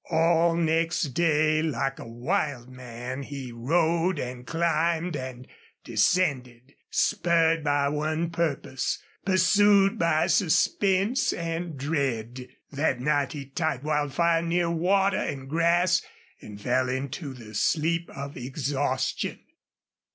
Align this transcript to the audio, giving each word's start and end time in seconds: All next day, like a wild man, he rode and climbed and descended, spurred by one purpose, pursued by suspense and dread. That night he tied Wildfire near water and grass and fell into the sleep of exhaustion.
All 0.09 0.55
next 0.55 1.09
day, 1.13 1.61
like 1.61 1.99
a 1.99 2.07
wild 2.07 2.67
man, 2.69 3.21
he 3.21 3.51
rode 3.51 4.17
and 4.17 4.47
climbed 4.47 5.15
and 5.15 5.47
descended, 5.83 6.73
spurred 6.89 7.63
by 7.63 7.87
one 7.87 8.31
purpose, 8.31 8.97
pursued 9.25 9.99
by 9.99 10.25
suspense 10.25 11.31
and 11.31 11.77
dread. 11.77 12.47
That 12.71 12.99
night 12.99 13.33
he 13.33 13.45
tied 13.45 13.83
Wildfire 13.83 14.41
near 14.41 14.71
water 14.71 15.19
and 15.21 15.47
grass 15.47 16.01
and 16.41 16.59
fell 16.59 16.89
into 16.89 17.35
the 17.35 17.53
sleep 17.53 18.09
of 18.09 18.35
exhaustion. 18.35 19.39